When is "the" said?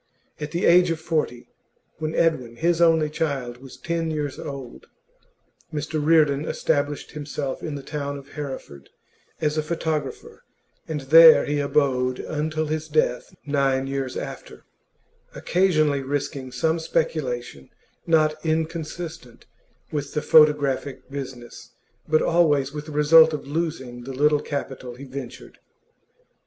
0.49-0.65, 7.75-7.83, 20.15-20.23, 22.87-22.91, 24.05-24.13